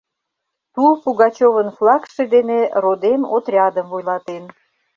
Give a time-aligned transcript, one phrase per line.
[0.73, 4.43] Тул Пугачёвын флагше дене Родем отрядым вуйлатен.